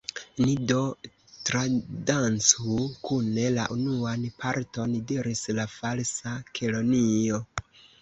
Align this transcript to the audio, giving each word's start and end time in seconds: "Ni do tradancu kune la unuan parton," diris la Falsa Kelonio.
"Ni 0.43 0.53
do 0.69 0.77
tradancu 1.49 2.79
kune 3.09 3.45
la 3.59 3.69
unuan 3.77 4.27
parton," 4.43 4.99
diris 5.15 5.47
la 5.63 5.71
Falsa 5.79 6.39
Kelonio. 6.57 7.45